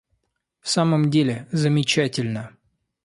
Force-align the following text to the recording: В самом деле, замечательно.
В 0.61 0.67
самом 0.67 1.11
деле, 1.11 1.47
замечательно. 1.51 2.57